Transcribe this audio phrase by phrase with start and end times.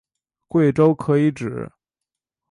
[0.47, 1.71] 贵州可以指